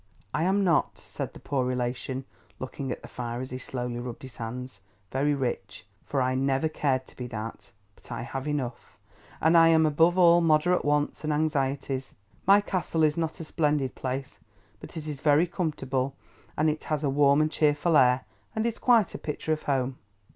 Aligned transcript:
I 0.33 0.45
am 0.45 0.63
not 0.63 0.97
(said 0.97 1.33
the 1.35 1.39
poor 1.39 1.63
relation, 1.63 2.25
looking 2.57 2.91
at 2.91 3.03
the 3.03 3.07
fire 3.07 3.39
as 3.39 3.51
he 3.51 3.59
slowly 3.59 3.99
rubbed 3.99 4.23
his 4.23 4.37
hands) 4.37 4.81
very 5.11 5.35
rich, 5.35 5.85
for 6.07 6.23
I 6.23 6.33
never 6.33 6.67
cared 6.67 7.05
to 7.05 7.15
be 7.15 7.27
that; 7.27 7.71
but 7.93 8.11
I 8.11 8.23
have 8.23 8.47
enough, 8.47 8.97
and 9.39 9.55
am 9.55 9.85
above 9.85 10.17
all 10.17 10.41
moderate 10.41 10.83
wants 10.83 11.23
and 11.23 11.31
anxieties. 11.31 12.15
My 12.47 12.61
Castle 12.61 13.03
is 13.03 13.15
not 13.15 13.39
a 13.39 13.43
splendid 13.43 13.93
place, 13.93 14.39
but 14.79 14.97
it 14.97 15.05
is 15.07 15.19
very 15.21 15.45
comfortable, 15.45 16.15
and 16.57 16.67
it 16.67 16.85
has 16.85 17.03
a 17.03 17.07
warm 17.11 17.39
and 17.39 17.51
cheerful 17.51 17.95
air, 17.95 18.25
and 18.55 18.65
is 18.65 18.79
quite 18.79 19.13
a 19.13 19.19
picture 19.19 19.53
of 19.53 19.61
Home. 19.69 19.99